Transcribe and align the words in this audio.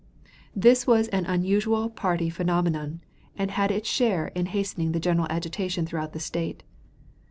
This 0.55 0.87
was 0.87 1.09
an 1.09 1.27
unusual 1.27 1.87
party 1.87 2.31
phenomenon 2.31 3.01
and 3.37 3.51
had 3.51 3.69
its 3.69 3.87
share 3.87 4.29
in 4.29 4.47
hastening 4.47 4.93
the 4.93 4.99
general 4.99 5.27
agitation 5.29 5.85
throughout 5.85 6.13
the 6.13 6.19
State. 6.19 6.63